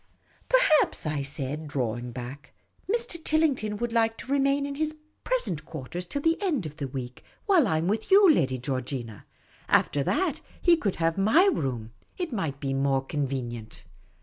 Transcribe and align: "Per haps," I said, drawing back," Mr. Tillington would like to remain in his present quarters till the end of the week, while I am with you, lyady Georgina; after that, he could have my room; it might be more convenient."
"Per 0.49 0.57
haps," 0.79 1.05
I 1.05 1.21
said, 1.21 1.67
drawing 1.67 2.11
back," 2.11 2.53
Mr. 2.91 3.23
Tillington 3.23 3.77
would 3.77 3.93
like 3.93 4.17
to 4.17 4.31
remain 4.31 4.65
in 4.65 4.73
his 4.73 4.95
present 5.23 5.63
quarters 5.63 6.07
till 6.07 6.23
the 6.23 6.41
end 6.41 6.65
of 6.65 6.77
the 6.77 6.87
week, 6.87 7.23
while 7.45 7.67
I 7.67 7.77
am 7.77 7.87
with 7.87 8.09
you, 8.09 8.27
lyady 8.27 8.57
Georgina; 8.59 9.27
after 9.67 10.01
that, 10.01 10.41
he 10.59 10.75
could 10.75 10.95
have 10.95 11.19
my 11.19 11.45
room; 11.53 11.91
it 12.17 12.33
might 12.33 12.59
be 12.59 12.73
more 12.73 13.05
convenient." 13.05 13.83